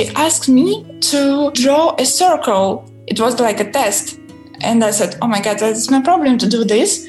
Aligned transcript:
She 0.00 0.08
asked 0.14 0.48
me 0.48 0.86
to 1.12 1.50
draw 1.52 1.94
a 1.98 2.06
circle. 2.06 2.90
It 3.06 3.20
was 3.20 3.38
like 3.38 3.60
a 3.60 3.70
test. 3.70 4.18
And 4.62 4.82
I 4.82 4.92
said, 4.92 5.18
Oh 5.20 5.26
my 5.26 5.42
God, 5.42 5.58
that's 5.58 5.90
my 5.90 6.00
problem 6.00 6.38
to 6.38 6.48
do 6.48 6.64
this. 6.64 7.06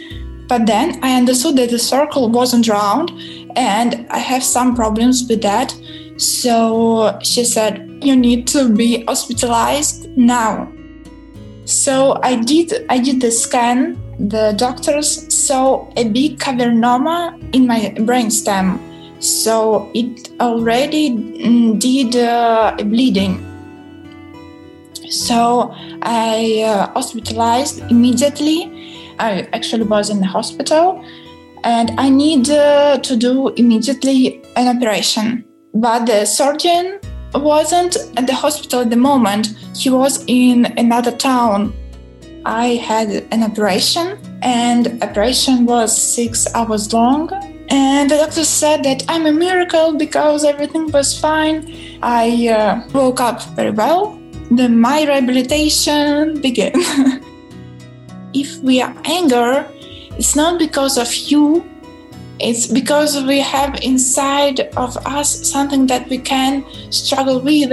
But 0.50 0.66
then 0.66 1.00
I 1.02 1.16
understood 1.16 1.56
that 1.56 1.70
the 1.70 1.80
circle 1.80 2.28
wasn't 2.30 2.68
round 2.68 3.14
and 3.56 4.06
I 4.10 4.18
have 4.18 4.44
some 4.44 4.76
problems 4.76 5.26
with 5.30 5.42
that. 5.44 5.74
So 6.18 7.18
she 7.24 7.46
said, 7.46 8.04
You 8.04 8.18
need 8.18 8.46
to 8.48 8.68
be 8.68 9.06
hospitalized 9.06 10.10
now. 10.18 10.70
So 11.64 12.20
I 12.22 12.36
did 12.36 12.86
I 12.90 13.00
did 13.00 13.22
the 13.22 13.32
scan. 13.32 13.98
The 14.20 14.54
doctors 14.58 15.34
saw 15.34 15.90
a 15.96 16.10
big 16.10 16.40
cavernoma 16.40 17.56
in 17.56 17.66
my 17.66 17.94
brainstem. 18.00 18.91
So 19.22 19.92
it 19.94 20.32
already 20.42 21.12
mm, 21.12 21.80
did 21.80 22.16
uh, 22.16 22.76
bleeding. 22.84 23.46
So 25.10 25.72
I 26.02 26.64
uh, 26.66 26.92
hospitalized 26.94 27.82
immediately. 27.92 29.14
I 29.20 29.48
actually 29.54 29.84
was 29.84 30.10
in 30.10 30.22
the 30.22 30.26
hospital 30.26 31.06
and 31.64 31.92
I 32.00 32.10
need 32.10 32.50
uh, 32.50 32.98
to 32.98 33.16
do 33.16 33.50
immediately 33.50 34.42
an 34.56 34.76
operation. 34.76 35.46
But 35.76 36.08
the 36.08 36.26
surgeon 36.26 37.00
wasn't 37.36 37.98
at 38.18 38.26
the 38.26 38.34
hospital 38.34 38.82
at 38.82 38.90
the 38.90 38.98
moment. 38.98 39.56
He 39.78 39.92
was 39.92 40.24
in 40.26 40.66
another 40.80 41.12
town. 41.12 41.74
I 42.44 42.70
had 42.70 43.10
an 43.32 43.44
operation 43.44 44.18
and 44.42 45.04
operation 45.04 45.66
was 45.68 45.96
6 45.96 46.56
hours 46.56 46.92
long 46.92 47.30
and 47.72 48.12
the 48.12 48.18
doctor 48.18 48.44
said 48.44 48.84
that 48.84 49.06
I'm 49.08 49.26
a 49.26 49.32
miracle 49.32 49.94
because 49.94 50.44
everything 50.44 50.92
was 50.92 51.18
fine. 51.18 51.74
I 52.04 52.50
uh, 52.50 52.86
woke 52.94 53.22
up 53.22 53.42
very 53.56 53.72
well. 53.72 54.20
Then 54.52 54.82
my 54.82 55.04
rehabilitation 55.04 56.42
began. 56.42 56.74
if 58.34 58.58
we 58.62 58.82
are 58.82 58.94
anger, 59.06 59.66
it's 60.18 60.36
not 60.36 60.60
because 60.60 60.98
of 60.98 61.14
you, 61.16 61.66
it's 62.40 62.68
because 62.68 63.24
we 63.24 63.40
have 63.40 63.80
inside 63.82 64.60
of 64.76 64.98
us 65.06 65.50
something 65.50 65.88
that 65.88 66.10
we 66.10 66.18
can 66.18 66.66
struggle 66.92 67.40
with. 67.40 67.72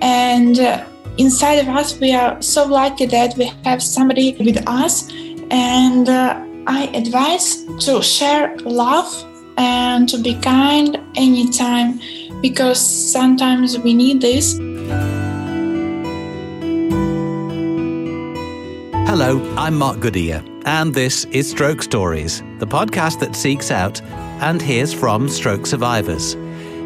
And 0.00 0.60
uh, 0.60 0.86
inside 1.18 1.54
of 1.54 1.68
us, 1.68 1.98
we 1.98 2.14
are 2.14 2.40
so 2.40 2.64
lucky 2.64 3.06
that 3.06 3.36
we 3.36 3.50
have 3.64 3.82
somebody 3.82 4.36
with 4.38 4.62
us. 4.68 5.10
And 5.50 6.08
uh, 6.08 6.46
I 6.68 6.84
advise 6.94 7.64
to 7.86 8.00
share 8.00 8.56
love 8.58 9.10
and 9.56 10.08
to 10.08 10.18
be 10.18 10.34
kind 10.34 10.98
anytime 11.16 12.00
because 12.40 12.80
sometimes 13.12 13.78
we 13.78 13.94
need 13.94 14.20
this. 14.20 14.58
Hello, 19.08 19.54
I'm 19.56 19.76
Mark 19.76 20.00
Goodyear, 20.00 20.42
and 20.64 20.94
this 20.94 21.26
is 21.26 21.50
Stroke 21.50 21.82
Stories, 21.82 22.42
the 22.58 22.66
podcast 22.66 23.20
that 23.20 23.36
seeks 23.36 23.70
out 23.70 24.00
and 24.40 24.60
hears 24.60 24.94
from 24.94 25.28
stroke 25.28 25.66
survivors. 25.66 26.34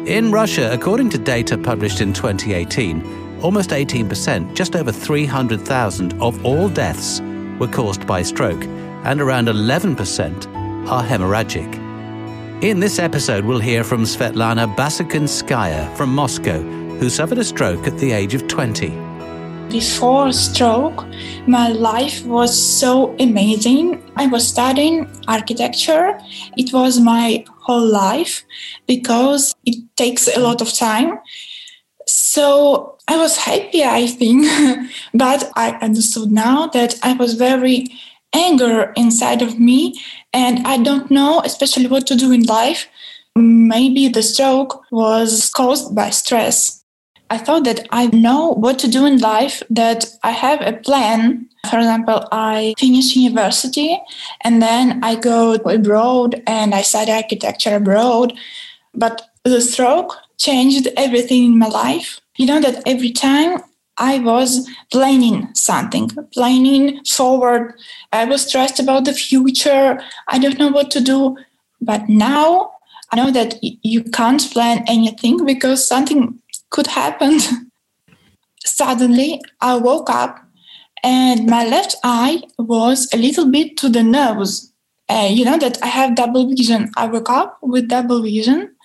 In 0.07 0.31
Russia, 0.31 0.69
according 0.73 1.09
to 1.11 1.17
data 1.17 1.57
published 1.57 2.01
in 2.01 2.13
2018, 2.13 3.41
almost 3.41 3.69
18%, 3.69 4.53
just 4.53 4.75
over 4.75 4.91
300,000 4.91 6.21
of 6.21 6.45
all 6.45 6.69
deaths 6.69 7.21
were 7.59 7.67
caused 7.67 8.05
by 8.05 8.21
stroke, 8.21 8.63
and 9.05 9.21
around 9.21 9.47
11% 9.47 10.47
are 10.87 11.03
hemorrhagic. 11.03 11.86
In 12.63 12.79
this 12.79 12.97
episode, 12.97 13.45
we'll 13.45 13.59
hear 13.59 13.83
from 13.83 14.01
Svetlana 14.01 14.75
Basakinskaya 14.75 15.95
from 15.95 16.09
Moscow, 16.15 16.59
who 16.97 17.07
suffered 17.07 17.37
a 17.37 17.43
stroke 17.43 17.85
at 17.85 17.95
the 17.99 18.11
age 18.11 18.33
of 18.33 18.47
20. 18.47 18.89
Before 19.69 20.33
stroke, 20.33 21.05
my 21.45 21.67
life 21.67 22.25
was 22.25 22.59
so 22.59 23.15
amazing. 23.19 24.01
I 24.15 24.25
was 24.25 24.47
studying 24.47 25.07
architecture. 25.27 26.19
It 26.57 26.73
was 26.73 26.99
my 26.99 27.45
whole 27.59 27.85
life 27.85 28.43
because 28.87 29.53
it 29.67 29.75
takes 29.95 30.27
a 30.27 30.39
lot 30.39 30.59
of 30.59 30.73
time. 30.73 31.19
So 32.07 32.97
I 33.07 33.17
was 33.17 33.37
happy, 33.37 33.83
I 33.83 34.07
think, 34.07 34.47
but 35.13 35.51
I 35.55 35.77
understood 35.79 36.31
now 36.31 36.65
that 36.69 36.95
I 37.03 37.13
was 37.13 37.35
very 37.35 37.85
anger 38.33 38.93
inside 38.95 39.41
of 39.41 39.59
me 39.59 40.01
and 40.33 40.65
I 40.67 40.77
don't 40.77 41.09
know 41.09 41.41
especially 41.45 41.87
what 41.87 42.07
to 42.07 42.15
do 42.15 42.31
in 42.31 42.43
life. 42.43 42.87
Maybe 43.35 44.07
the 44.07 44.23
stroke 44.23 44.83
was 44.91 45.49
caused 45.49 45.95
by 45.95 46.09
stress. 46.09 46.83
I 47.29 47.37
thought 47.37 47.65
that 47.65 47.87
I 47.91 48.07
know 48.07 48.53
what 48.53 48.79
to 48.79 48.87
do 48.87 49.05
in 49.05 49.19
life, 49.19 49.61
that 49.69 50.05
I 50.23 50.31
have 50.31 50.61
a 50.61 50.73
plan. 50.73 51.49
For 51.69 51.77
example, 51.77 52.25
I 52.31 52.73
finish 52.79 53.15
university 53.15 53.99
and 54.41 54.61
then 54.61 55.03
I 55.03 55.15
go 55.15 55.55
abroad 55.55 56.41
and 56.47 56.73
I 56.73 56.81
study 56.81 57.11
architecture 57.11 57.75
abroad. 57.75 58.33
But 58.93 59.23
the 59.43 59.59
stroke 59.61 60.15
changed 60.37 60.87
everything 60.95 61.43
in 61.43 61.59
my 61.59 61.67
life. 61.67 62.21
You 62.37 62.45
know 62.45 62.61
that 62.61 62.81
every 62.87 63.11
time 63.11 63.59
I 63.97 64.19
was 64.19 64.69
planning 64.91 65.53
something, 65.53 66.09
planning 66.33 67.03
forward. 67.05 67.73
I 68.11 68.25
was 68.25 68.45
stressed 68.47 68.79
about 68.79 69.05
the 69.05 69.13
future. 69.13 69.99
I 70.27 70.39
don't 70.39 70.59
know 70.59 70.69
what 70.69 70.91
to 70.91 71.01
do. 71.01 71.37
But 71.81 72.07
now 72.09 72.71
I 73.11 73.15
know 73.15 73.31
that 73.31 73.55
you 73.61 74.03
can't 74.03 74.41
plan 74.51 74.83
anything 74.87 75.45
because 75.45 75.87
something 75.87 76.39
could 76.69 76.87
happen. 76.87 77.39
Suddenly, 78.65 79.41
I 79.61 79.77
woke 79.77 80.09
up 80.09 80.39
and 81.03 81.47
my 81.47 81.65
left 81.65 81.95
eye 82.03 82.41
was 82.57 83.07
a 83.13 83.17
little 83.17 83.49
bit 83.49 83.77
to 83.77 83.89
the 83.89 84.03
nose. 84.03 84.71
Uh, 85.09 85.29
you 85.31 85.45
know 85.45 85.57
that 85.57 85.81
I 85.81 85.87
have 85.87 86.15
double 86.15 86.49
vision. 86.49 86.91
I 86.97 87.07
woke 87.07 87.29
up 87.29 87.57
with 87.61 87.87
double 87.87 88.21
vision 88.21 88.75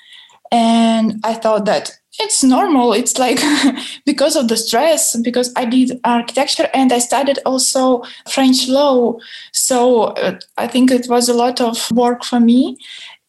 and 0.52 1.20
I 1.24 1.34
thought 1.34 1.64
that 1.64 1.98
it's 2.18 2.44
normal. 2.44 2.92
It's 2.92 3.18
like 3.18 3.40
because 4.06 4.36
of 4.36 4.48
the 4.48 4.56
stress, 4.56 5.16
because 5.16 5.52
I 5.56 5.64
did 5.64 6.00
architecture 6.04 6.68
and 6.74 6.92
I 6.92 6.98
studied 6.98 7.38
also 7.46 8.02
French 8.30 8.68
law. 8.68 9.18
So 9.52 10.04
uh, 10.04 10.38
I 10.58 10.66
think 10.66 10.90
it 10.90 11.08
was 11.08 11.28
a 11.28 11.34
lot 11.34 11.60
of 11.60 11.90
work 11.92 12.24
for 12.24 12.40
me. 12.40 12.76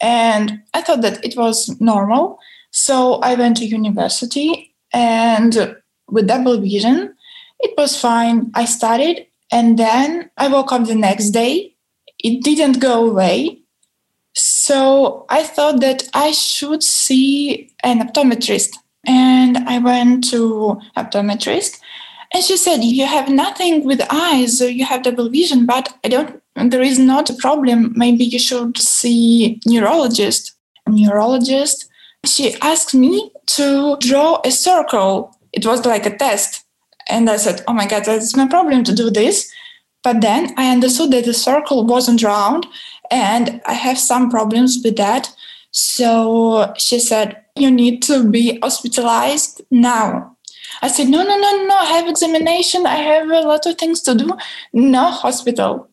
And 0.02 0.62
I 0.74 0.82
thought 0.82 1.02
that 1.02 1.24
it 1.24 1.38
was 1.38 1.80
normal. 1.80 2.40
So 2.72 3.16
I 3.16 3.36
went 3.36 3.58
to 3.58 3.66
university 3.66 4.76
and 4.92 5.78
with 6.10 6.28
double 6.28 6.60
vision, 6.60 7.16
it 7.60 7.74
was 7.78 8.00
fine. 8.00 8.52
I 8.54 8.66
studied 8.66 9.28
and 9.52 9.80
then 9.80 10.30
I 10.38 10.50
woke 10.50 10.72
up 10.72 10.86
the 10.86 10.96
next 10.96 11.30
day. 11.30 11.76
It 12.20 12.44
didn't 12.44 12.80
go 12.80 13.10
away. 13.10 13.63
So 14.66 15.26
I 15.28 15.44
thought 15.44 15.82
that 15.82 16.04
I 16.14 16.32
should 16.32 16.84
see 16.84 17.70
an 17.84 18.00
optometrist. 18.00 18.78
And 19.06 19.58
I 19.58 19.80
went 19.80 20.24
to 20.30 20.80
optometrist 20.96 21.82
and 22.34 22.42
she 22.42 22.56
said, 22.56 22.82
You 22.82 23.06
have 23.06 23.28
nothing 23.28 23.84
with 23.84 24.02
eyes, 24.10 24.62
you 24.62 24.86
have 24.86 25.04
double 25.04 25.30
vision, 25.30 25.66
but 25.66 25.94
I 26.06 26.08
don't 26.08 26.42
there 26.56 26.82
is 26.82 26.98
not 26.98 27.30
a 27.30 27.34
problem. 27.34 27.92
Maybe 27.98 28.24
you 28.24 28.40
should 28.40 28.78
see 28.78 29.60
neurologist. 29.66 30.54
Neurologist 30.88 31.90
she 32.26 32.56
asked 32.62 32.94
me 32.96 33.32
to 33.58 33.98
draw 34.00 34.40
a 34.46 34.52
circle. 34.52 35.38
It 35.52 35.66
was 35.66 35.86
like 35.86 36.06
a 36.06 36.16
test. 36.16 36.64
And 37.10 37.30
I 37.30 37.36
said, 37.36 37.66
Oh 37.68 37.74
my 37.74 37.86
God, 37.86 38.06
that's 38.06 38.38
my 38.38 38.48
problem 38.48 38.86
to 38.86 38.96
do 38.96 39.10
this. 39.10 39.52
But 40.04 40.22
then 40.22 40.54
I 40.58 40.72
understood 40.72 41.12
that 41.12 41.26
the 41.26 41.34
circle 41.34 41.86
wasn't 41.86 42.24
round 42.24 42.66
and 43.12 43.62
I 43.66 43.74
have 43.74 43.98
some 43.98 44.30
problems 44.30 44.80
with 44.84 44.98
that. 44.98 45.34
So 45.72 46.74
she 46.78 47.00
said, 47.00 47.44
You 47.56 47.72
need 47.72 48.02
to 48.04 48.30
be 48.30 48.60
hospitalized 48.62 49.62
now. 49.72 50.34
I 50.82 50.88
said, 50.88 51.08
no, 51.08 51.24
no, 51.24 51.38
no, 51.38 51.66
no, 51.66 51.76
I 51.76 51.86
have 51.86 52.10
examination. 52.10 52.86
I 52.86 52.96
have 52.96 53.30
a 53.30 53.42
lot 53.42 53.66
of 53.66 53.78
things 53.78 54.02
to 54.02 54.16
do. 54.16 54.38
No 54.74 55.12
hospital. 55.12 55.90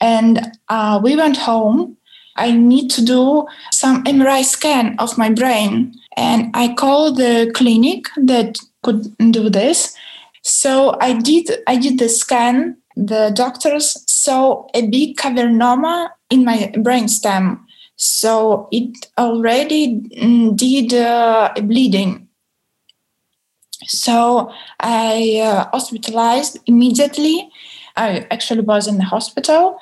And 0.00 0.52
uh, 0.68 1.00
we 1.02 1.16
went 1.16 1.36
home. 1.36 1.96
I 2.36 2.52
need 2.52 2.90
to 2.92 3.04
do 3.04 3.46
some 3.72 4.04
MRI 4.04 4.44
scan 4.44 4.96
of 4.98 5.18
my 5.18 5.30
brain. 5.30 5.94
And 6.16 6.50
I 6.54 6.74
called 6.74 7.16
the 7.16 7.50
clinic 7.54 8.04
that 8.16 8.58
could 8.82 9.16
do 9.30 9.50
this. 9.50 9.96
So 10.42 10.96
I 11.00 11.12
did 11.12 11.50
I 11.66 11.76
did 11.76 11.98
the 11.98 12.08
scan. 12.08 12.76
The 12.98 13.30
doctors 13.32 13.96
saw 14.10 14.66
a 14.74 14.84
big 14.88 15.16
cavernoma 15.16 16.10
in 16.30 16.44
my 16.44 16.72
brainstem. 16.76 17.60
So 17.94 18.68
it 18.72 19.06
already 19.16 20.00
mm, 20.00 20.56
did 20.56 20.92
uh, 20.92 21.52
bleeding. 21.62 22.28
So 23.86 24.52
I 24.80 25.40
uh, 25.42 25.68
hospitalized 25.70 26.58
immediately. 26.66 27.48
I 27.96 28.26
actually 28.32 28.62
was 28.62 28.88
in 28.88 28.98
the 28.98 29.04
hospital 29.04 29.78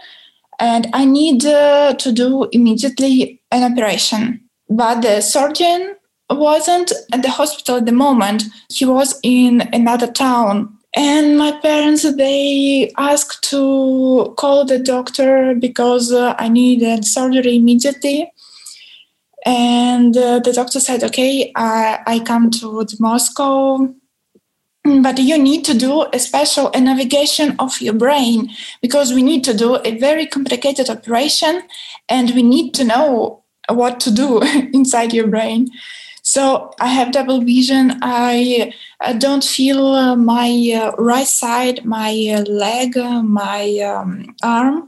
and 0.58 0.86
I 0.92 1.06
need 1.06 1.46
uh, 1.46 1.94
to 1.94 2.12
do 2.12 2.48
immediately 2.52 3.40
an 3.50 3.72
operation. 3.72 4.42
But 4.68 5.00
the 5.00 5.22
surgeon 5.22 5.96
wasn't 6.28 6.92
at 7.12 7.22
the 7.22 7.30
hospital 7.30 7.76
at 7.76 7.86
the 7.86 7.92
moment. 7.92 8.44
He 8.70 8.84
was 8.84 9.18
in 9.22 9.68
another 9.72 10.10
town. 10.10 10.75
And 10.96 11.36
my 11.36 11.52
parents, 11.60 12.10
they 12.16 12.90
asked 12.96 13.44
to 13.50 14.34
call 14.38 14.64
the 14.64 14.78
doctor 14.78 15.54
because 15.54 16.10
uh, 16.10 16.34
I 16.38 16.48
needed 16.48 17.04
surgery 17.04 17.56
immediately. 17.56 18.32
And 19.44 20.16
uh, 20.16 20.38
the 20.38 20.54
doctor 20.54 20.80
said, 20.80 21.04
okay, 21.04 21.52
I, 21.54 22.00
I 22.06 22.18
come 22.20 22.50
to 22.52 22.86
Moscow 22.98 23.94
but 25.02 25.18
you 25.18 25.38
need 25.38 25.64
to 25.64 25.74
do 25.74 26.06
a 26.12 26.18
special 26.18 26.70
a 26.72 26.80
navigation 26.80 27.56
of 27.58 27.80
your 27.80 27.94
brain 27.94 28.50
because 28.80 29.12
we 29.12 29.22
need 29.22 29.42
to 29.44 29.54
do 29.54 29.76
a 29.84 29.98
very 29.98 30.26
complicated 30.26 30.88
operation 30.88 31.62
and 32.08 32.30
we 32.34 32.42
need 32.42 32.72
to 32.74 32.84
know 32.84 33.42
what 33.68 33.98
to 34.00 34.12
do 34.12 34.40
inside 34.72 35.12
your 35.12 35.26
brain 35.26 35.68
so 36.36 36.70
i 36.80 36.88
have 36.96 37.12
double 37.12 37.40
vision 37.40 37.84
i, 38.02 38.72
I 39.00 39.12
don't 39.14 39.44
feel 39.56 39.80
uh, 39.86 40.16
my 40.16 40.50
uh, 40.80 40.90
right 41.12 41.26
side 41.26 41.84
my 41.84 42.10
uh, 42.36 42.42
leg 42.64 42.96
uh, 42.96 43.22
my 43.22 43.62
um, 43.92 44.34
arm 44.42 44.86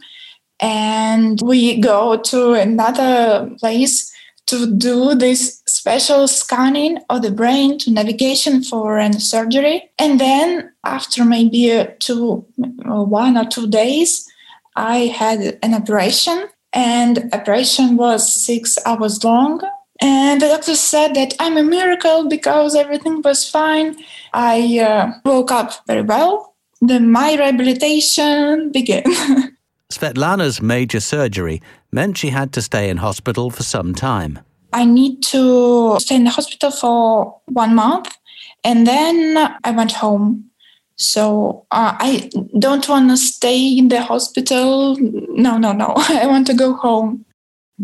and 0.60 1.40
we 1.50 1.80
go 1.80 2.16
to 2.32 2.52
another 2.52 3.50
place 3.60 4.12
to 4.48 4.66
do 4.66 5.14
this 5.14 5.62
special 5.66 6.26
scanning 6.26 6.98
of 7.10 7.22
the 7.22 7.30
brain 7.30 7.78
to 7.78 7.90
navigation 7.90 8.62
for 8.62 8.98
a 8.98 9.12
surgery. 9.20 9.90
And 9.98 10.18
then 10.18 10.72
after 10.84 11.22
maybe 11.24 11.86
two, 12.00 12.46
one 12.56 13.36
or 13.36 13.44
two 13.44 13.66
days, 13.68 14.26
I 14.74 15.12
had 15.20 15.58
an 15.62 15.74
operation 15.74 16.48
and 16.72 17.28
operation 17.34 17.96
was 17.98 18.32
six 18.32 18.78
hours 18.86 19.22
long. 19.22 19.60
And 20.00 20.40
the 20.40 20.48
doctor 20.48 20.76
said 20.76 21.14
that 21.14 21.34
I'm 21.40 21.56
a 21.56 21.62
miracle 21.62 22.28
because 22.28 22.76
everything 22.76 23.20
was 23.22 23.48
fine. 23.48 23.96
I 24.32 24.78
uh, 24.78 25.12
woke 25.24 25.50
up 25.50 25.86
very 25.86 26.02
well. 26.02 26.54
Then 26.80 27.10
my 27.10 27.34
rehabilitation 27.34 28.70
began. 28.70 29.04
Svetlana's 29.92 30.60
major 30.60 31.00
surgery 31.00 31.60
meant 31.90 32.18
she 32.18 32.28
had 32.28 32.52
to 32.52 32.62
stay 32.62 32.90
in 32.90 32.98
hospital 32.98 33.50
for 33.50 33.62
some 33.62 33.94
time. 33.94 34.38
I 34.72 34.84
need 34.84 35.22
to 35.24 35.98
stay 35.98 36.16
in 36.16 36.24
the 36.24 36.30
hospital 36.30 36.70
for 36.70 37.40
one 37.46 37.74
month 37.74 38.16
and 38.64 38.86
then 38.86 39.36
I 39.64 39.70
went 39.70 39.92
home. 39.92 40.50
So 40.96 41.66
uh, 41.70 41.94
I 41.98 42.30
don't 42.58 42.88
want 42.88 43.10
to 43.10 43.16
stay 43.16 43.78
in 43.78 43.88
the 43.88 44.02
hospital. 44.02 44.96
No, 44.96 45.56
no, 45.56 45.72
no. 45.72 45.94
I 45.96 46.26
want 46.26 46.46
to 46.48 46.54
go 46.54 46.74
home. 46.74 47.24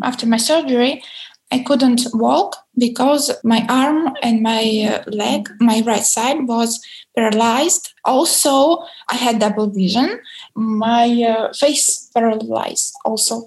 After 0.03 0.27
my 0.27 0.39
surgery, 0.39 1.05
I 1.51 1.61
couldn't 1.61 2.07
walk 2.15 2.57
because 2.77 3.31
my 3.45 3.65
arm 3.69 4.15
and 4.23 4.43
my 4.43 4.91
uh, 4.91 5.11
leg, 5.11 5.49
my 5.61 5.83
right 5.87 6.03
side 6.03 6.49
was 6.49 6.81
paralyzed. 7.17 7.93
Also, 8.05 8.79
I 9.09 9.17
had 9.17 9.39
double 9.39 9.69
vision. 9.69 10.21
My 10.55 11.07
uh, 11.23 11.53
face 11.53 12.11
paralyzed 12.15 12.95
also. 13.05 13.47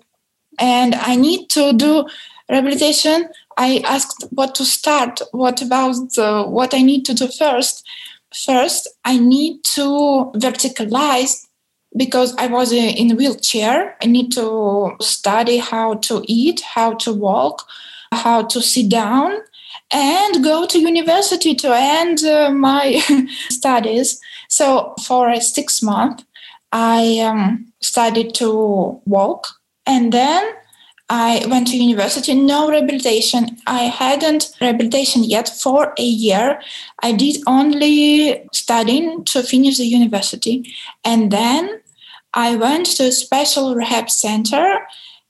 And 0.59 0.95
I 0.95 1.15
need 1.15 1.49
to 1.51 1.73
do 1.73 2.07
rehabilitation. 2.49 3.29
I 3.57 3.83
asked 3.85 4.25
what 4.31 4.55
to 4.55 4.65
start. 4.65 5.21
What 5.31 5.61
about 5.61 5.95
the, 6.15 6.45
what 6.47 6.73
I 6.73 6.81
need 6.81 7.05
to 7.05 7.13
do 7.13 7.27
first? 7.27 7.85
First, 8.45 8.87
I 9.03 9.17
need 9.17 9.63
to 9.75 10.31
verticalize 10.35 11.46
because 11.95 12.35
I 12.37 12.47
was 12.47 12.71
in 12.71 13.11
a 13.11 13.15
wheelchair. 13.15 13.95
I 14.01 14.05
need 14.05 14.31
to 14.33 14.95
study 15.01 15.57
how 15.57 15.95
to 15.95 16.23
eat, 16.27 16.61
how 16.61 16.93
to 16.95 17.13
walk, 17.13 17.67
how 18.11 18.43
to 18.43 18.61
sit 18.61 18.89
down, 18.89 19.39
and 19.91 20.43
go 20.43 20.65
to 20.65 20.79
university 20.79 21.55
to 21.55 21.75
end 21.75 22.23
uh, 22.23 22.51
my 22.51 23.01
studies. 23.49 24.19
So 24.49 24.95
for 25.05 25.29
a 25.29 25.41
six 25.41 25.81
month, 25.81 26.23
I 26.71 27.19
um, 27.19 27.71
studied 27.81 28.33
to 28.35 29.01
walk, 29.05 29.47
and 29.85 30.11
then 30.11 30.53
I 31.09 31.45
went 31.49 31.67
to 31.67 31.77
university, 31.77 32.33
no 32.33 32.69
rehabilitation. 32.69 33.57
I 33.65 33.83
hadn't 33.83 34.51
rehabilitation 34.59 35.23
yet 35.23 35.47
for 35.47 35.93
a 35.97 36.03
year. 36.03 36.61
I 37.01 37.13
did 37.13 37.37
only 37.47 38.45
studying 38.51 39.23
to 39.25 39.41
finish 39.41 39.77
the 39.77 39.85
university. 39.85 40.73
And 41.05 41.31
then 41.31 41.81
I 42.33 42.55
went 42.55 42.87
to 42.97 43.03
a 43.03 43.11
special 43.11 43.73
rehab 43.73 44.09
center 44.09 44.79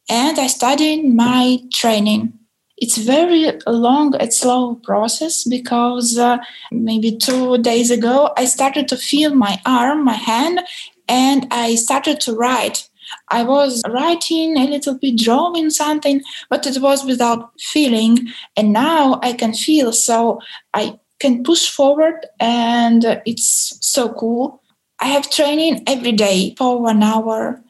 and 0.09 0.39
I 0.39 0.47
studied 0.47 1.13
my 1.13 1.59
training. 1.71 2.33
It's 2.77 2.97
very 2.97 3.51
long 3.67 4.15
and 4.15 4.33
slow 4.33 4.75
process 4.75 5.43
because 5.43 6.17
uh, 6.17 6.37
maybe 6.71 7.15
two 7.15 7.57
days 7.59 7.91
ago 7.91 8.33
I 8.35 8.45
started 8.45 8.87
to 8.89 8.97
feel 8.97 9.33
my 9.35 9.59
arm, 9.65 10.05
my 10.05 10.13
hand, 10.13 10.61
and 11.07 11.47
I 11.51 11.75
started 11.75 12.19
to 12.21 12.35
write 12.35 12.86
I 13.29 13.43
was 13.43 13.83
writing 13.89 14.57
a 14.57 14.67
little 14.67 14.97
bit, 14.97 15.17
drawing 15.17 15.69
something, 15.69 16.21
but 16.49 16.65
it 16.65 16.81
was 16.81 17.05
without 17.05 17.51
feeling. 17.59 18.27
And 18.55 18.73
now 18.73 19.19
I 19.21 19.33
can 19.33 19.53
feel, 19.53 19.91
so 19.91 20.39
I 20.73 20.99
can 21.19 21.43
push 21.43 21.69
forward, 21.69 22.25
and 22.39 23.21
it's 23.25 23.77
so 23.81 24.13
cool. 24.13 24.61
I 24.99 25.07
have 25.07 25.29
training 25.29 25.83
every 25.87 26.11
day 26.11 26.55
for 26.57 26.81
one 26.81 27.03
hour, 27.03 27.61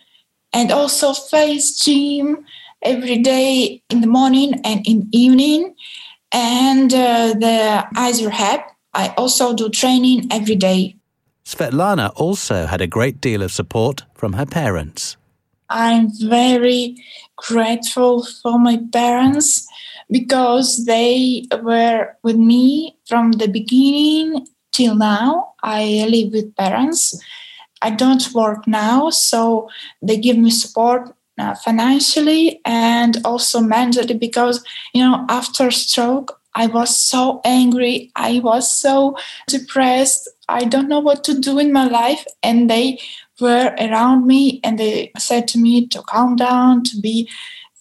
and 0.54 0.72
also 0.72 1.14
face 1.14 1.80
gym 1.80 2.46
every 2.82 3.18
day 3.18 3.82
in 3.90 4.02
the 4.02 4.08
morning 4.08 4.62
and 4.64 4.86
in 4.86 5.10
evening. 5.12 5.76
And 6.32 6.94
uh, 6.94 7.34
the 7.34 7.86
rehab, 8.26 8.62
I 8.94 9.14
also 9.18 9.54
do 9.54 9.70
training 9.70 10.28
every 10.32 10.56
day. 10.56 10.96
Svetlana 11.46 12.12
also 12.16 12.66
had 12.66 12.82
a 12.82 12.88
great 12.88 13.22
deal 13.22 13.42
of 13.42 13.52
support 13.52 14.04
from 14.14 14.34
her 14.34 14.46
parents. 14.46 15.18
I'm 15.70 16.10
very 16.28 16.98
grateful 17.36 18.26
for 18.26 18.58
my 18.58 18.80
parents 18.92 19.68
because 20.10 20.86
they 20.86 21.46
were 21.62 22.16
with 22.24 22.38
me 22.38 22.98
from 23.08 23.34
the 23.34 23.48
beginning 23.48 24.48
till 24.72 24.96
now. 24.96 25.54
I 25.64 26.06
live 26.10 26.34
with 26.34 26.56
parents. 26.56 27.22
I 27.82 27.92
don't 27.92 28.34
work 28.34 28.68
now, 28.68 29.10
so 29.10 29.70
they 30.02 30.18
give 30.18 30.38
me 30.38 30.50
support 30.50 31.14
uh, 31.38 31.54
financially 31.56 32.60
and 32.66 33.18
also 33.24 33.60
mentally 33.60 34.16
because, 34.16 34.64
you 34.94 35.04
know, 35.04 35.26
after 35.30 35.70
stroke, 35.70 36.40
I 36.56 36.66
was 36.66 36.98
so 36.98 37.40
angry. 37.46 38.12
I 38.16 38.40
was 38.40 38.70
so 38.70 39.16
depressed. 39.48 40.28
I 40.50 40.64
don't 40.64 40.90
know 40.90 41.00
what 41.00 41.24
to 41.26 41.40
do 41.40 41.60
in 41.60 41.72
my 41.72 41.88
life. 41.88 42.26
And 42.42 42.68
they 42.68 43.00
were 43.39 43.75
around 43.79 44.27
me 44.27 44.60
and 44.63 44.77
they 44.79 45.12
said 45.17 45.48
to 45.50 45.58
me 45.58 45.88
to 45.88 46.01
calm 46.03 46.36
down, 46.36 46.84
to 46.84 47.00
be 47.00 47.29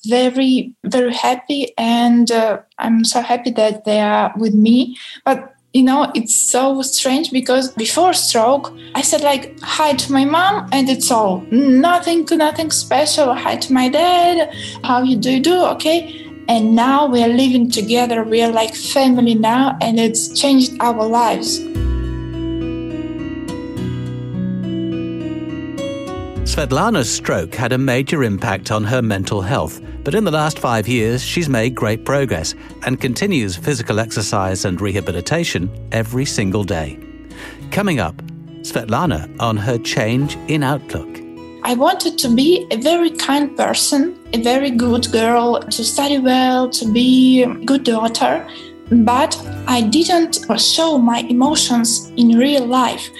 very, 0.06 0.74
very 0.84 1.12
happy. 1.12 1.72
And 1.76 2.30
uh, 2.30 2.60
I'm 2.78 3.04
so 3.04 3.20
happy 3.22 3.50
that 3.52 3.84
they 3.84 4.00
are 4.00 4.32
with 4.36 4.54
me. 4.54 4.96
But 5.24 5.52
you 5.72 5.82
know 5.82 6.10
it's 6.14 6.34
so 6.34 6.80
strange 6.80 7.30
because 7.30 7.70
before 7.72 8.14
stroke 8.14 8.72
i 8.94 9.02
said 9.02 9.20
like 9.20 9.60
hi 9.60 9.92
to 9.92 10.10
my 10.10 10.24
mom 10.24 10.66
and 10.72 10.88
it's 10.88 11.10
all 11.10 11.42
nothing 11.50 12.24
nothing 12.30 12.70
special. 12.70 13.34
Hi 13.34 13.56
to 13.56 13.72
my 13.74 13.90
dad. 13.90 14.54
How 14.84 15.02
you 15.02 15.16
do 15.16 15.32
you 15.32 15.40
do 15.40 15.64
okay? 15.74 16.24
And 16.48 16.74
now 16.74 17.06
we 17.06 17.22
are 17.22 17.28
living 17.28 17.70
together. 17.70 18.24
We 18.24 18.40
are 18.40 18.52
like 18.52 18.74
family 18.74 19.34
now 19.34 19.76
and 19.82 20.00
it's 20.00 20.28
changed 20.40 20.76
our 20.80 21.04
lives 21.06 21.60
Svetlana's 26.56 27.12
stroke 27.14 27.54
had 27.54 27.74
a 27.74 27.76
major 27.76 28.24
impact 28.24 28.70
on 28.70 28.82
her 28.82 29.02
mental 29.02 29.42
health, 29.42 29.78
but 30.02 30.14
in 30.14 30.24
the 30.24 30.30
last 30.30 30.58
five 30.58 30.88
years, 30.88 31.22
she's 31.22 31.50
made 31.50 31.74
great 31.74 32.06
progress 32.06 32.54
and 32.86 32.98
continues 32.98 33.58
physical 33.58 34.00
exercise 34.00 34.64
and 34.64 34.80
rehabilitation 34.80 35.68
every 35.92 36.24
single 36.24 36.64
day. 36.64 36.98
Coming 37.70 38.00
up, 38.00 38.16
Svetlana 38.62 39.38
on 39.38 39.58
her 39.58 39.76
change 39.76 40.38
in 40.48 40.62
outlook. 40.62 41.20
I 41.62 41.74
wanted 41.74 42.16
to 42.20 42.34
be 42.34 42.66
a 42.70 42.76
very 42.76 43.10
kind 43.10 43.54
person, 43.54 44.18
a 44.32 44.42
very 44.42 44.70
good 44.70 45.12
girl, 45.12 45.60
to 45.60 45.84
study 45.84 46.18
well, 46.18 46.70
to 46.70 46.90
be 46.90 47.42
a 47.42 47.52
good 47.66 47.84
daughter, 47.84 48.48
but 48.90 49.36
I 49.66 49.82
didn't 49.82 50.46
show 50.58 50.98
my 50.98 51.18
emotions 51.20 52.12
in 52.16 52.38
real 52.38 52.66
life. 52.66 53.10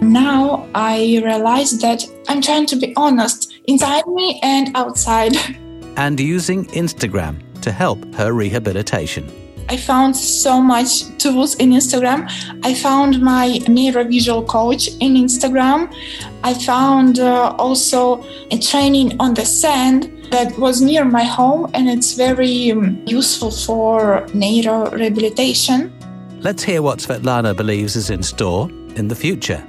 Now 0.00 0.68
I 0.74 1.20
realize 1.24 1.78
that 1.80 2.04
I'm 2.28 2.40
trying 2.40 2.66
to 2.66 2.76
be 2.76 2.92
honest 2.96 3.54
inside 3.64 4.06
me 4.06 4.40
and 4.42 4.76
outside. 4.76 5.36
And 5.96 6.18
using 6.18 6.66
Instagram 6.66 7.36
to 7.60 7.70
help 7.70 8.14
her 8.16 8.32
rehabilitation. 8.32 9.30
I 9.68 9.76
found 9.76 10.16
so 10.16 10.60
much 10.60 11.16
tools 11.18 11.54
in 11.56 11.70
Instagram. 11.70 12.30
I 12.64 12.74
found 12.74 13.20
my 13.20 13.60
neurovisual 13.66 14.46
coach 14.46 14.88
in 15.00 15.14
Instagram. 15.14 15.94
I 16.42 16.52
found 16.52 17.18
uh, 17.18 17.54
also 17.58 18.24
a 18.50 18.58
training 18.58 19.16
on 19.20 19.34
the 19.34 19.46
sand 19.46 20.13
that 20.34 20.58
was 20.58 20.80
near 20.80 21.04
my 21.04 21.22
home 21.22 21.70
and 21.74 21.88
it's 21.88 22.14
very 22.14 22.72
um, 22.72 23.00
useful 23.06 23.52
for 23.52 24.26
neuro 24.34 24.90
rehabilitation. 24.90 25.92
Let's 26.40 26.64
hear 26.64 26.82
what 26.82 26.98
Svetlana 26.98 27.56
believes 27.56 27.94
is 27.94 28.10
in 28.10 28.24
store 28.24 28.68
in 28.96 29.06
the 29.06 29.14
future. 29.14 29.64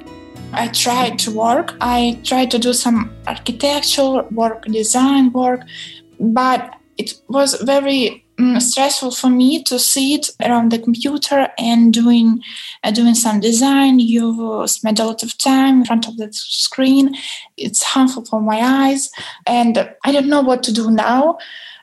I 0.53 0.69
tried 0.69 1.19
to 1.19 1.29
work. 1.29 1.75
I 1.81 2.19
tried 2.23 2.49
to 2.49 2.57
do 2.57 2.73
some 2.73 3.13
architectural 3.27 4.23
work, 4.31 4.65
design 4.65 5.31
work, 5.33 5.61
but 6.19 6.73
it 6.97 7.13
was 7.27 7.61
very 7.61 8.24
stressful 8.59 9.11
for 9.11 9.29
me 9.29 9.63
to 9.63 9.79
sit 9.79 10.29
around 10.41 10.71
the 10.71 10.79
computer 10.79 11.49
and 11.57 11.93
doing 11.93 12.41
uh, 12.83 12.91
doing 12.91 13.15
some 13.15 13.39
design. 13.39 13.99
You 13.99 14.63
spend 14.67 14.99
a 14.99 15.05
lot 15.05 15.23
of 15.23 15.37
time 15.37 15.79
in 15.79 15.85
front 15.85 16.07
of 16.07 16.17
the 16.17 16.29
screen. 16.31 17.15
It's 17.57 17.83
harmful 17.83 18.25
for 18.25 18.41
my 18.41 18.59
eyes, 18.61 19.09
and 19.45 19.89
I 20.03 20.11
don't 20.11 20.27
know 20.27 20.41
what 20.41 20.63
to 20.63 20.73
do 20.73 20.91
now. 20.91 21.37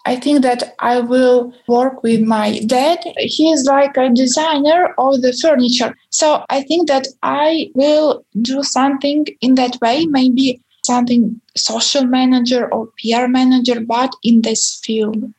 I 0.04 0.16
think 0.16 0.42
that 0.42 0.75
I 0.80 0.99
will 1.00 1.54
work 1.68 2.02
with 2.02 2.23
my 2.23 2.59
dad. 2.66 2.99
He 3.18 3.50
is 3.52 3.64
like 3.64 3.97
a 3.97 4.11
designer 4.11 4.94
of 4.99 5.23
the 5.23 5.32
furniture. 5.32 5.97
So 6.11 6.44
I 6.50 6.62
think 6.62 6.88
that 6.88 7.06
I 7.23 7.71
will 7.75 8.25
do 8.40 8.64
something 8.64 9.26
in 9.40 9.54
that 9.54 9.78
way, 9.80 10.06
maybe 10.06 10.61
something 10.85 11.40
social 11.56 12.04
manager 12.04 12.73
or 12.75 12.88
PR 12.99 13.28
manager, 13.28 13.80
but 13.80 14.12
in 14.25 14.42
this 14.42 14.80
field. 14.85 15.32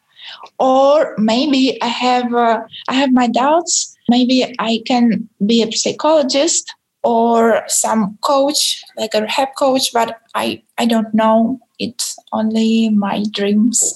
Or 0.60 1.16
maybe 1.18 1.82
I 1.82 1.88
have 1.88 2.34
uh, 2.34 2.62
I 2.88 2.94
have 2.94 3.12
my 3.12 3.28
doubts. 3.28 3.96
Maybe 4.10 4.56
I 4.60 4.82
can 4.86 5.30
be 5.46 5.64
a 5.64 5.72
psychologist 5.72 6.74
or 7.04 7.64
some 7.68 8.18
coach, 8.22 8.84
like 8.98 9.14
a 9.14 9.22
rehab 9.22 9.50
coach, 9.58 9.92
but 9.94 10.20
I, 10.36 10.64
I 10.78 10.86
don't 10.86 11.14
know. 11.14 11.60
It's 11.78 12.18
only 12.32 12.90
my 12.90 13.26
dreams. 13.32 13.94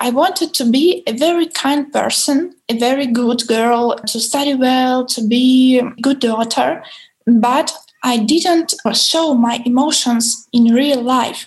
I 0.00 0.10
wanted 0.10 0.52
to 0.54 0.70
be 0.70 1.02
a 1.06 1.12
very 1.12 1.46
kind 1.46 1.90
person, 1.92 2.54
a 2.68 2.78
very 2.78 3.06
good 3.06 3.46
girl, 3.46 3.96
to 4.06 4.20
study 4.20 4.54
well, 4.54 5.06
to 5.06 5.26
be 5.26 5.78
a 5.78 5.90
good 6.02 6.18
daughter, 6.20 6.82
but 7.26 7.72
I 8.02 8.18
didn't 8.18 8.74
show 8.94 9.34
my 9.34 9.62
emotions 9.64 10.48
in 10.52 10.74
real 10.74 11.00
life. 11.02 11.46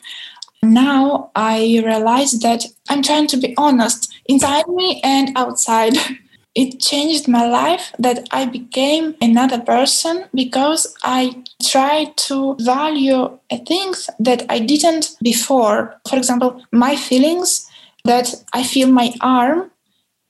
Now 0.64 1.32
I 1.36 1.82
realize 1.86 2.32
that 2.40 2.66
I'm 2.90 3.04
trying 3.04 3.28
to 3.28 3.38
be 3.38 3.54
honest 3.58 4.15
inside 4.26 4.68
me 4.68 5.02
and 5.04 5.32
outside. 5.36 5.94
It 6.56 6.80
changed 6.80 7.28
my 7.28 7.46
life 7.46 7.92
that 8.00 8.30
I 8.32 8.46
became 8.46 9.14
another 9.20 9.60
person 9.60 10.24
because 10.34 10.96
I 11.04 11.44
tried 11.62 12.16
to 12.30 12.56
value 12.62 13.38
things 13.68 14.10
that 14.20 14.46
I 14.48 14.60
didn't 14.60 15.18
before. 15.22 16.00
For 16.08 16.16
example, 16.16 16.64
my 16.72 16.96
feelings 16.96 17.70
that 18.06 18.34
I 18.54 18.64
feel 18.64 18.88
my 18.90 19.14
arm 19.20 19.70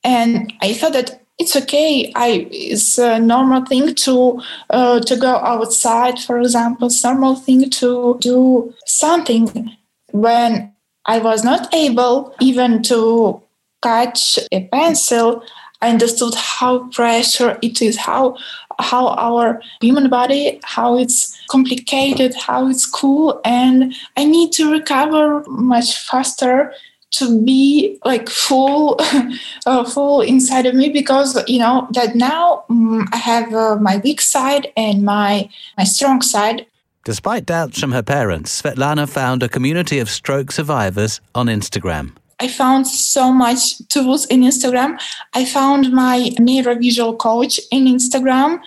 and 0.04 0.52
I 0.62 0.74
thought 0.74 0.94
that 0.94 1.22
it's 1.38 1.56
okay. 1.56 2.12
I 2.16 2.48
it's 2.50 2.98
a 2.98 3.20
normal 3.20 3.66
thing 3.66 3.94
to 3.94 4.42
uh, 4.70 5.00
to 5.02 5.16
go 5.18 5.36
outside, 5.36 6.20
for 6.20 6.40
example. 6.40 6.88
It's 6.88 7.04
normal 7.04 7.36
thing 7.36 7.70
to 7.70 8.18
do 8.22 8.74
something 8.86 9.75
when 10.12 10.74
I 11.06 11.20
was 11.20 11.44
not 11.44 11.74
able 11.74 12.34
even 12.40 12.82
to 12.84 13.42
catch 13.86 14.39
a 14.51 14.68
pencil. 14.68 15.44
I 15.82 15.89
understood 15.89 16.34
how 16.36 16.88
pressure 16.89 17.58
it 17.62 17.82
is, 17.82 17.98
how 17.98 18.38
how 18.80 19.04
our 19.27 19.62
human 19.82 20.10
body, 20.10 20.60
how 20.63 20.98
it's 20.98 21.20
complicated, 21.48 22.34
how 22.48 22.68
it's 22.68 22.86
cool, 22.86 23.39
and 23.46 23.94
I 24.18 24.25
need 24.25 24.51
to 24.54 24.72
recover 24.72 25.44
much 25.48 25.89
faster 26.10 26.74
to 27.12 27.25
be 27.44 27.98
like 28.04 28.27
full 28.30 28.98
uh, 29.65 29.84
full 29.86 30.22
inside 30.22 30.65
of 30.65 30.75
me 30.75 30.89
because 30.89 31.30
you 31.48 31.60
know 31.60 31.88
that 31.92 32.15
now 32.15 32.65
um, 32.70 33.08
i 33.13 33.18
have 33.18 33.54
uh, 33.54 33.77
my 33.77 33.96
weak 34.04 34.20
side 34.20 34.68
and 34.75 35.04
my 35.04 35.48
my 35.77 35.86
strong 35.86 36.22
side 36.22 36.65
despite 37.06 37.46
doubts 37.46 37.80
from 37.80 37.94
her 37.94 38.04
parents 38.04 38.62
svetlana 38.62 39.08
found 39.08 39.44
a 39.44 39.48
community 39.48 40.00
of 40.00 40.10
stroke 40.10 40.51
survivors 40.51 41.22
on 41.34 41.48
instagram 41.48 42.12
I 42.39 42.48
found 42.48 42.86
so 42.88 43.32
much 43.32 43.88
tools 43.88 44.25
in 44.25 44.42
Instagram. 44.42 45.00
I 45.34 45.46
found 45.46 45.92
my 45.92 46.32
neurovisual 46.38 47.18
coach 47.18 47.60
in 47.72 47.86
Instagram. 47.86 48.60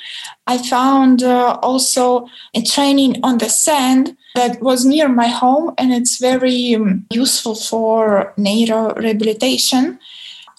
I 0.47 0.59
found 0.59 1.23
uh, 1.23 1.59
also 1.63 2.29
a 2.55 2.63
training 2.63 3.21
on 3.23 3.39
the 3.39 3.51
sand 3.51 4.17
that 4.35 4.63
was 4.63 4.85
near 4.85 5.09
my 5.09 5.29
home 5.29 5.75
and 5.77 5.93
it's 5.93 6.19
very 6.19 6.75
um, 6.75 7.07
useful 7.11 7.55
for 7.55 8.33
neuro 8.37 8.95
rehabilitation. 8.95 9.99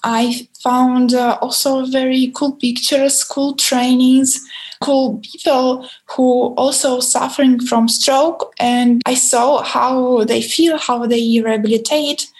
I 0.04 0.48
found 0.62 1.12
uh, 1.12 1.38
also 1.42 1.86
very 1.86 2.32
cool 2.34 2.52
pictures, 2.52 3.24
cool 3.24 3.54
trainings, 3.54 4.40
cool 4.80 5.18
people 5.18 5.88
who 6.06 6.54
also 6.54 7.00
suffering 7.00 7.60
from 7.60 7.88
stroke 7.88 8.54
and 8.58 9.02
I 9.04 9.14
saw 9.14 9.62
how 9.62 10.24
they 10.24 10.42
feel, 10.42 10.78
how 10.78 11.06
they 11.06 11.40
rehabilitate 11.40 12.30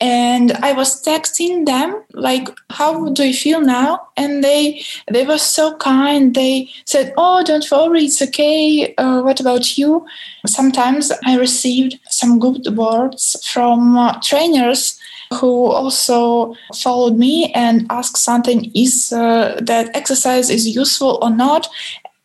and 0.00 0.52
i 0.62 0.72
was 0.72 1.02
texting 1.02 1.64
them 1.64 2.02
like 2.12 2.48
how 2.70 3.08
do 3.10 3.24
you 3.24 3.34
feel 3.34 3.60
now? 3.60 4.08
And 4.16 4.42
they 4.42 4.82
they 5.10 5.24
were 5.26 5.38
so 5.38 5.76
kind. 5.76 6.34
They 6.34 6.68
said 6.84 7.14
oh 7.16 7.42
don't 7.44 7.70
worry 7.70 8.04
it's 8.04 8.20
okay. 8.22 8.94
Uh, 8.96 9.22
what 9.22 9.40
about 9.40 9.78
you? 9.78 10.06
Sometimes 10.46 11.12
i 11.24 11.36
received 11.36 11.98
some 12.08 12.38
good 12.38 12.66
words 12.76 13.36
from 13.52 13.96
uh, 13.96 14.20
trainers 14.22 14.98
who 15.34 15.66
also 15.66 16.54
followed 16.74 17.16
me 17.16 17.52
and 17.52 17.86
asked 17.90 18.16
something 18.18 18.70
is 18.74 19.12
uh, 19.12 19.58
that 19.60 19.94
exercise 19.96 20.50
is 20.50 20.68
useful 20.68 21.18
or 21.22 21.30
not? 21.30 21.68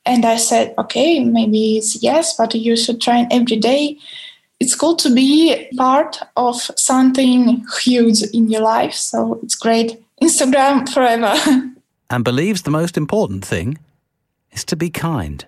And 0.06 0.26
i 0.26 0.36
said 0.36 0.74
okay 0.80 1.20
maybe 1.24 1.78
it's 1.78 2.02
yes 2.02 2.36
but 2.36 2.56
you 2.56 2.76
should 2.76 3.00
train 3.00 3.28
every 3.30 3.58
day 3.58 4.00
it's 4.62 4.76
cool 4.76 4.96
to 4.96 5.10
be 5.10 5.68
part 5.76 6.20
of 6.38 6.56
something 6.78 7.66
huge 7.82 8.22
in 8.32 8.48
your 8.48 8.62
life. 8.62 8.94
So 8.94 9.40
it's 9.42 9.56
great. 9.56 10.00
Instagram 10.22 10.88
forever. 10.88 11.34
and 12.12 12.24
believes 12.24 12.62
the 12.62 12.70
most 12.70 12.96
important 12.96 13.44
thing 13.44 13.80
is 14.52 14.64
to 14.66 14.76
be 14.76 14.92
kind. 14.92 15.44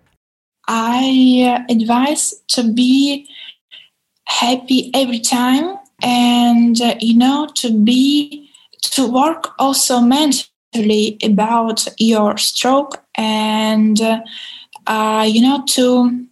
I 0.67 1.45
uh, 1.47 1.71
advise 1.71 2.33
to 2.55 2.63
be 2.63 3.27
happy 4.25 4.89
every 4.95 5.19
time 5.19 5.77
and, 6.01 6.81
uh, 6.81 6.95
you 6.99 7.15
know, 7.15 7.49
to 7.57 7.71
be, 7.83 8.49
to 8.93 9.05
work 9.05 9.51
also 9.59 9.99
mentally 9.99 11.19
about 11.21 11.87
your 11.99 12.37
stroke 12.37 13.03
and, 13.15 14.01
uh, 14.87 15.25
you 15.29 15.41
know, 15.41 15.63
to 15.67 16.25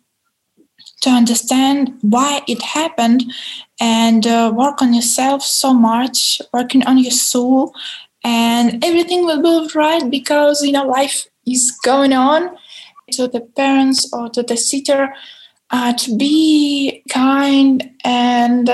to 1.01 1.09
understand 1.09 1.97
why 2.01 2.41
it 2.47 2.61
happened 2.61 3.23
and 3.79 4.25
uh, 4.27 4.51
work 4.55 4.81
on 4.81 4.93
yourself 4.93 5.43
so 5.43 5.73
much 5.73 6.41
working 6.53 6.83
on 6.85 6.97
your 6.97 7.11
soul 7.11 7.73
and 8.23 8.83
everything 8.83 9.25
will 9.25 9.41
be 9.41 9.73
right 9.73 10.09
because 10.09 10.61
you 10.61 10.71
know 10.71 10.85
life 10.85 11.27
is 11.45 11.71
going 11.83 12.13
on. 12.13 12.55
To 13.13 13.27
the 13.27 13.41
parents 13.41 14.09
or 14.13 14.29
to 14.29 14.41
the 14.41 14.55
sitter 14.55 15.13
uh, 15.69 15.91
to 15.91 16.15
be 16.15 17.03
kind 17.09 17.91
and 18.05 18.69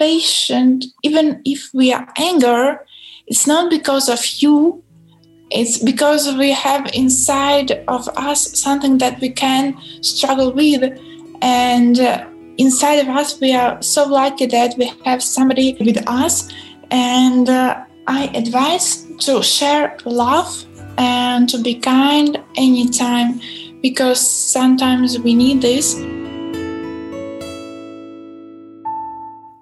patient. 0.00 0.86
Even 1.04 1.40
if 1.44 1.70
we 1.72 1.92
are 1.92 2.08
anger 2.16 2.84
it's 3.28 3.46
not 3.46 3.70
because 3.70 4.08
of 4.08 4.24
you. 4.42 4.82
It's 5.50 5.78
because 5.78 6.34
we 6.36 6.50
have 6.50 6.90
inside 6.92 7.84
of 7.88 8.08
us 8.16 8.58
something 8.58 8.98
that 8.98 9.20
we 9.20 9.30
can 9.30 9.76
struggle 10.02 10.52
with 10.52 10.82
and 11.40 11.98
uh, 12.00 12.26
inside 12.58 12.96
of 12.96 13.08
us, 13.08 13.40
we 13.40 13.54
are 13.54 13.80
so 13.82 14.04
lucky 14.06 14.46
that 14.46 14.76
we 14.76 14.92
have 15.04 15.22
somebody 15.22 15.76
with 15.80 16.02
us. 16.08 16.52
And 16.90 17.48
uh, 17.48 17.84
I 18.06 18.26
advise 18.34 19.06
to 19.20 19.42
share 19.42 19.96
love 20.04 20.64
and 20.98 21.48
to 21.48 21.58
be 21.58 21.74
kind 21.74 22.42
anytime 22.56 23.40
because 23.82 24.20
sometimes 24.20 25.18
we 25.18 25.34
need 25.34 25.62
this. 25.62 25.94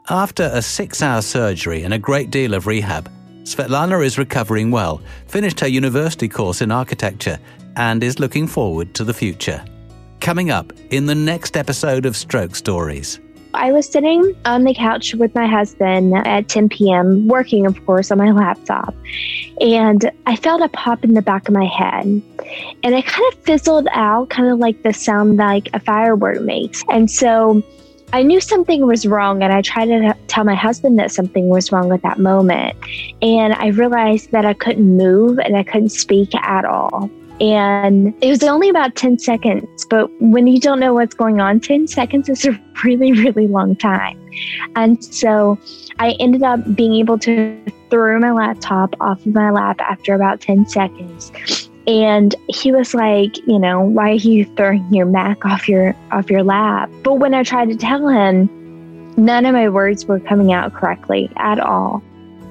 After 0.08 0.48
a 0.52 0.62
six 0.62 1.02
hour 1.02 1.20
surgery 1.20 1.82
and 1.82 1.92
a 1.92 1.98
great 1.98 2.30
deal 2.30 2.54
of 2.54 2.66
rehab, 2.66 3.10
Svetlana 3.42 4.04
is 4.04 4.18
recovering 4.18 4.70
well, 4.70 5.00
finished 5.26 5.60
her 5.60 5.68
university 5.68 6.28
course 6.28 6.62
in 6.62 6.70
architecture, 6.70 7.38
and 7.76 8.02
is 8.02 8.18
looking 8.18 8.46
forward 8.46 8.94
to 8.94 9.04
the 9.04 9.14
future. 9.14 9.64
Coming 10.26 10.50
up 10.50 10.72
in 10.90 11.06
the 11.06 11.14
next 11.14 11.56
episode 11.56 12.04
of 12.04 12.16
Stroke 12.16 12.56
Stories. 12.56 13.20
I 13.54 13.70
was 13.70 13.88
sitting 13.88 14.34
on 14.44 14.64
the 14.64 14.74
couch 14.74 15.14
with 15.14 15.32
my 15.36 15.46
husband 15.46 16.14
at 16.26 16.48
10 16.48 16.68
p.m., 16.68 17.28
working, 17.28 17.64
of 17.64 17.86
course, 17.86 18.10
on 18.10 18.18
my 18.18 18.32
laptop. 18.32 18.92
And 19.60 20.10
I 20.26 20.34
felt 20.34 20.62
a 20.62 20.68
pop 20.70 21.04
in 21.04 21.14
the 21.14 21.22
back 21.22 21.46
of 21.46 21.54
my 21.54 21.66
head. 21.66 22.06
And 22.06 22.92
it 22.92 23.06
kind 23.06 23.32
of 23.32 23.38
fizzled 23.44 23.86
out, 23.92 24.30
kind 24.30 24.50
of 24.50 24.58
like 24.58 24.82
the 24.82 24.92
sound 24.92 25.36
like 25.36 25.68
a 25.74 25.78
firework 25.78 26.40
makes. 26.40 26.82
And 26.88 27.08
so 27.08 27.62
I 28.12 28.24
knew 28.24 28.40
something 28.40 28.84
was 28.84 29.06
wrong, 29.06 29.44
and 29.44 29.52
I 29.52 29.62
tried 29.62 29.86
to 29.86 30.16
tell 30.26 30.42
my 30.42 30.56
husband 30.56 30.98
that 30.98 31.12
something 31.12 31.50
was 31.50 31.70
wrong 31.70 31.92
at 31.92 32.02
that 32.02 32.18
moment. 32.18 32.76
And 33.22 33.54
I 33.54 33.68
realized 33.68 34.32
that 34.32 34.44
I 34.44 34.54
couldn't 34.54 34.96
move 34.96 35.38
and 35.38 35.56
I 35.56 35.62
couldn't 35.62 35.90
speak 35.90 36.34
at 36.34 36.64
all. 36.64 37.08
And 37.40 38.14
it 38.22 38.30
was 38.30 38.42
only 38.42 38.70
about 38.70 38.94
10 38.94 39.18
seconds, 39.18 39.84
but 39.84 40.10
when 40.22 40.46
you 40.46 40.58
don't 40.58 40.80
know 40.80 40.94
what's 40.94 41.14
going 41.14 41.40
on, 41.40 41.60
10 41.60 41.86
seconds 41.86 42.28
is 42.28 42.46
a 42.46 42.58
really, 42.84 43.12
really 43.12 43.46
long 43.46 43.76
time. 43.76 44.18
And 44.74 45.02
so 45.04 45.58
I 45.98 46.12
ended 46.18 46.42
up 46.42 46.74
being 46.74 46.94
able 46.94 47.18
to 47.20 47.58
throw 47.90 48.18
my 48.18 48.32
laptop 48.32 48.94
off 49.00 49.24
of 49.24 49.34
my 49.34 49.50
lap 49.50 49.80
after 49.80 50.14
about 50.14 50.40
10 50.40 50.66
seconds. 50.68 51.30
And 51.86 52.34
he 52.48 52.72
was 52.72 52.94
like, 52.94 53.36
you 53.46 53.58
know, 53.58 53.80
why 53.80 54.10
are 54.10 54.14
you 54.14 54.44
throwing 54.56 54.92
your 54.92 55.06
Mac 55.06 55.44
off 55.44 55.68
your 55.68 55.94
off 56.10 56.28
your 56.30 56.42
lap? 56.42 56.90
But 57.04 57.14
when 57.14 57.32
I 57.32 57.44
tried 57.44 57.68
to 57.68 57.76
tell 57.76 58.08
him, 58.08 59.14
none 59.16 59.46
of 59.46 59.52
my 59.52 59.68
words 59.68 60.04
were 60.06 60.18
coming 60.18 60.52
out 60.52 60.74
correctly 60.74 61.30
at 61.36 61.60
all. 61.60 62.02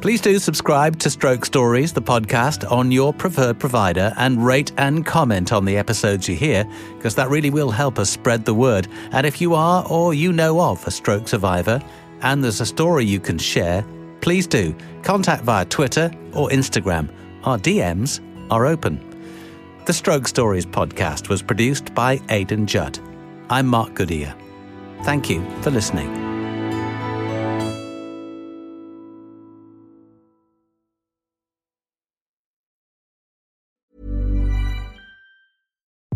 Please 0.05 0.21
do 0.21 0.37
subscribe 0.37 0.99
to 0.99 1.09
Stroke 1.09 1.45
Stories, 1.45 1.91
the 1.91 1.99
podcast, 1.99 2.71
on 2.71 2.91
your 2.91 3.11
preferred 3.11 3.57
provider 3.59 4.13
and 4.17 4.45
rate 4.45 4.71
and 4.77 5.03
comment 5.03 5.51
on 5.51 5.65
the 5.65 5.77
episodes 5.77 6.29
you 6.29 6.35
hear, 6.35 6.63
because 6.95 7.15
that 7.15 7.27
really 7.27 7.49
will 7.49 7.71
help 7.71 7.97
us 7.97 8.11
spread 8.11 8.45
the 8.45 8.53
word. 8.53 8.87
And 9.13 9.25
if 9.25 9.41
you 9.41 9.55
are 9.55 9.83
or 9.89 10.13
you 10.13 10.31
know 10.31 10.61
of 10.61 10.85
a 10.85 10.91
stroke 10.91 11.27
survivor 11.27 11.81
and 12.21 12.43
there's 12.43 12.61
a 12.61 12.67
story 12.67 13.03
you 13.03 13.19
can 13.19 13.39
share, 13.39 13.83
please 14.21 14.45
do 14.45 14.75
contact 15.01 15.43
via 15.43 15.65
Twitter 15.65 16.11
or 16.35 16.49
Instagram. 16.49 17.09
Our 17.43 17.57
DMs 17.57 18.21
are 18.51 18.67
open. 18.67 19.03
The 19.87 19.93
Stroke 19.93 20.27
Stories 20.27 20.67
podcast 20.67 21.29
was 21.29 21.41
produced 21.41 21.95
by 21.95 22.21
Aidan 22.29 22.67
Judd. 22.67 22.99
I'm 23.49 23.65
Mark 23.65 23.95
Goodyear. 23.95 24.35
Thank 25.01 25.31
you 25.31 25.43
for 25.63 25.71
listening. 25.71 26.34